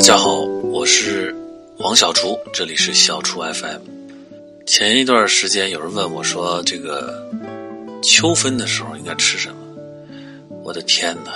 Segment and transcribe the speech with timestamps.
[0.00, 0.36] 大家好，
[0.72, 1.36] 我是
[1.76, 3.82] 黄小厨，这里是小厨 FM。
[4.66, 7.30] 前一段时间有人问我说：“这个
[8.02, 9.56] 秋分的时候应该吃什么？”
[10.64, 11.34] 我的天哪，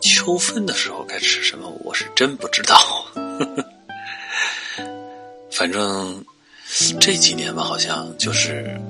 [0.00, 1.68] 秋分的时候该吃什么？
[1.82, 2.78] 我是真不知道。
[5.50, 6.24] 反正
[7.00, 8.80] 这几年吧，好像就是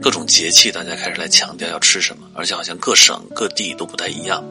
[0.00, 4.42] 各种节气，大家开始来强调要吃什么，而且好像各省各地都不太一样。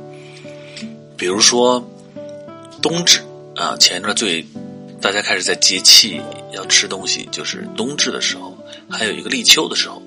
[1.18, 1.84] 比如说
[2.84, 3.24] 冬至
[3.60, 4.46] 啊，前一段最
[5.02, 6.22] 大家开始在节气
[6.54, 8.58] 要吃东西，就是冬至的时候，
[8.90, 10.02] 还有一个立秋的时候。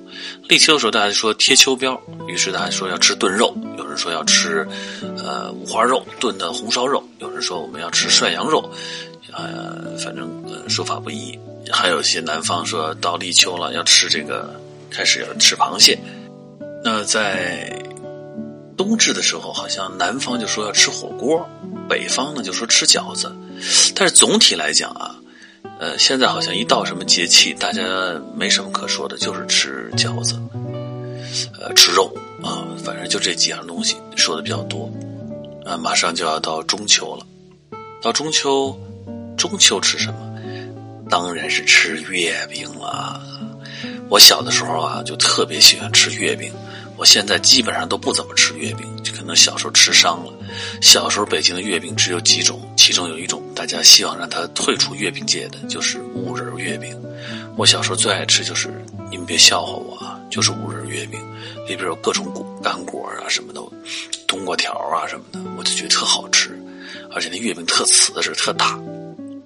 [0.49, 4.67] 立秋的时候，大家说贴秋膘，于是大家说要吃炖肉，有人说要吃
[5.19, 8.71] 呃五花肉炖的红烧肉，有人说我们要吃涮羊肉，
[9.33, 10.31] 呃，反正
[10.67, 11.39] 说法不一。
[11.71, 14.59] 还有些南方说到立秋了要吃这个，
[14.91, 15.99] 开始要吃螃蟹。
[16.83, 17.83] 那在
[18.79, 21.47] 冬至的时候，好像南方就说要吃火锅，
[21.93, 23.31] 北方呢就说吃饺子。
[23.95, 25.15] 但是总体来讲啊，
[25.79, 27.83] 呃，现在好像一到什么节气，大家
[28.35, 30.41] 没什么可说的，就是吃饺子，
[31.61, 32.11] 呃，吃肉
[32.43, 34.91] 啊，反正就这几样东西说的比较多。
[35.67, 37.27] 啊，马上就要到中秋了，
[38.01, 38.75] 到中秋，
[39.37, 40.17] 中秋吃什么？
[41.11, 43.21] 当然是吃月饼了。
[44.09, 46.51] 我小的时候啊，就特别喜欢吃月饼。
[46.97, 48.87] 我现在基本上都不怎么吃月饼，
[49.23, 50.33] 可能小时候吃伤了。
[50.81, 57.01] 小时候北京的月饼只有几种，其中有一种大家希望让它退出月饼界的，就是五仁月饼。
[57.57, 58.69] 我小时候最爱吃就是，
[59.13, 61.21] 你们别笑话我啊，就是五仁月饼，
[61.69, 63.61] 里边有各种果干果啊什么的，
[64.27, 66.61] 冬瓜条啊什么的，我就觉得特好吃，
[67.15, 68.77] 而且那月饼特瓷实，特大。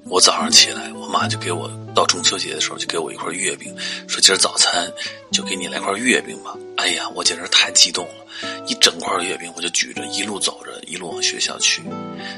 [0.05, 3.75] 我早上起来，我妈就给我到中秋节的时候就给我一块月饼，
[4.07, 4.93] 说今儿早餐
[5.33, 6.55] 就给你来块月饼吧。
[6.77, 8.27] 哎呀，我简直太激动了，
[8.69, 11.83] 一整块月饼我就举着一路走着一路往学校去。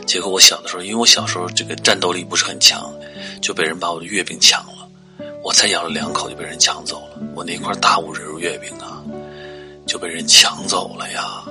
[0.07, 2.89] 结果我小的时候，因为我小时候这个战斗力不是很强，
[3.43, 4.89] 就被人把我的月饼抢了。
[5.43, 9.03] 我才咬了两口就被人抢走了，我那块大五仁月饼啊
[9.87, 11.43] 就被人抢走了呀。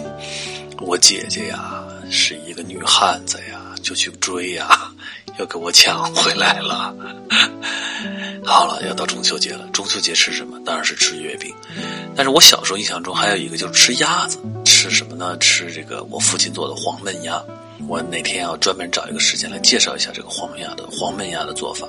[0.80, 4.90] 我姐姐呀是一个女汉子呀，就去追呀。
[5.38, 6.94] 又给我抢回来了。
[8.44, 9.66] 好了，要到中秋节了。
[9.72, 10.60] 中秋节吃什么？
[10.64, 11.54] 当然是吃月饼。
[12.14, 14.38] 但是我小时候印象中还有一个就是吃鸭子。
[14.64, 15.36] 吃什么呢？
[15.38, 17.42] 吃这个我父亲做的黄焖鸭。
[17.88, 21.88] 我哪天要专门找一个时间来介绍一下这个黄焖鸭的黄焖鸭的做法。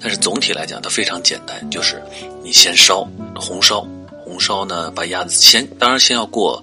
[0.00, 2.02] 但是总体来讲，它非常简单，就是
[2.42, 3.86] 你先烧红烧，
[4.24, 6.60] 红烧呢把鸭子先，当然先要过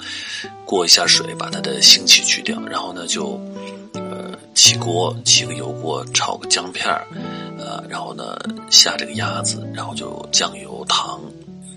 [0.65, 3.39] 过一下水，把它的腥气去掉，然后呢就。
[4.59, 7.07] 起锅，起个油锅，炒个姜片儿，
[7.57, 8.37] 呃，然后呢
[8.69, 11.21] 下这个鸭子，然后就酱油、糖，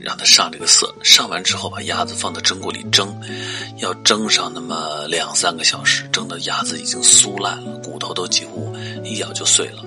[0.00, 0.92] 让它上这个色。
[1.00, 3.16] 上完之后，把鸭子放到蒸锅里蒸，
[3.78, 9.84] 要蒸上那么两三个小时，蒸的鸭子已经酥烂了，骨头都几乎一咬就碎了。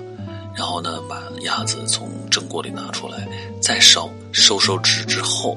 [0.56, 3.28] 然后呢，把鸭子从蒸锅里拿出来，
[3.60, 5.54] 再烧，收收汁之后，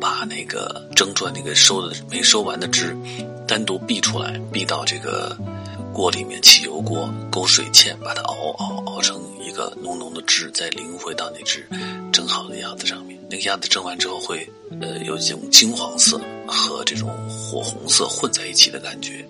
[0.00, 2.96] 把那个蒸出来那个收的没收完的汁
[3.46, 5.36] 单独避出来，避到这个。
[5.92, 11.68] 锅里面起油锅，勾水芡，把它熬熬熬成一个浓浓的汁，再淋回到那只
[12.12, 13.18] 蒸好的鸭子上面。
[13.30, 14.48] 那个鸭子蒸完之后会，
[14.80, 19.26] 呃，有这种金黄色和这种火红色混在一起的感觉。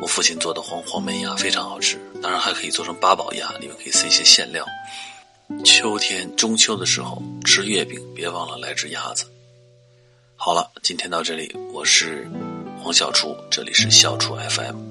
[0.00, 4.64] 我父亲做的黄黄焖鸭非常好吃，当然还可以做成八宝鸭，里面可以塞一些馅料。
[5.64, 9.24] 秋天中秋的时候吃月饼，别忘了来只鸭子。
[10.36, 12.30] 好了，今天到这里，我是
[12.82, 14.89] 黄小厨，这里是小厨 FM。